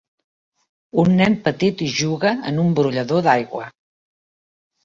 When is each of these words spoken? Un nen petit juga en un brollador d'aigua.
Un 1.03 1.11
nen 1.19 1.35
petit 1.49 1.83
juga 1.97 2.33
en 2.53 2.59
un 2.65 2.75
brollador 2.81 3.25
d'aigua. 3.29 3.69